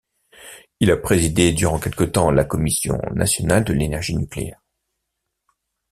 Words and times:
Il 0.79 0.89
a 0.89 0.97
présidé 0.97 1.51
durant 1.53 1.77
quelque 1.79 2.03
temps 2.05 2.31
la 2.31 2.43
Commission 2.43 2.99
nationale 3.13 3.63
de 3.63 3.71
l'énergie 3.73 4.15
nucléaire. 4.17 4.59